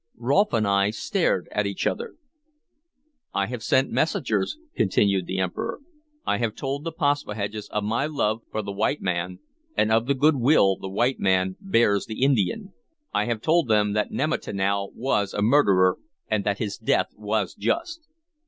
Rolfe 0.17 0.51
and 0.53 0.67
I 0.67 0.89
stared 0.89 1.47
at 1.51 1.67
each 1.67 1.85
other. 1.85 2.15
"I 3.35 3.45
have 3.45 3.61
sent 3.61 3.91
messengers," 3.91 4.57
continued 4.75 5.27
the 5.27 5.37
Emperor. 5.37 5.79
"I 6.25 6.39
have 6.39 6.55
told 6.55 6.83
the 6.83 6.91
Paspaheghs 6.91 7.67
of 7.69 7.83
my 7.83 8.07
love 8.07 8.41
for 8.49 8.63
the 8.63 8.71
white 8.71 9.03
man, 9.03 9.37
and 9.77 9.91
of 9.91 10.07
the 10.07 10.15
goodwill 10.15 10.75
the 10.77 10.89
white 10.89 11.19
man 11.19 11.55
bears 11.61 12.07
the 12.07 12.23
Indian. 12.23 12.73
I 13.13 13.25
have 13.25 13.41
told 13.41 13.67
them 13.67 13.93
that 13.93 14.09
Nemattanow 14.09 14.89
was 14.95 15.35
a 15.35 15.43
murderer, 15.43 15.99
and 16.27 16.43
that 16.45 16.57
his 16.57 16.79
death 16.79 17.11
was 17.15 17.53
just. 17.53 18.07